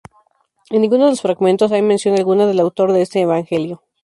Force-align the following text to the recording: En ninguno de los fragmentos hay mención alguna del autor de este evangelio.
En 0.71 0.81
ninguno 0.81 1.03
de 1.05 1.11
los 1.11 1.21
fragmentos 1.21 1.71
hay 1.71 1.83
mención 1.83 2.15
alguna 2.15 2.47
del 2.47 2.59
autor 2.59 2.91
de 2.91 3.03
este 3.03 3.21
evangelio. 3.21 3.83